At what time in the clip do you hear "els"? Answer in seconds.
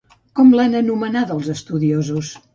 1.37-1.53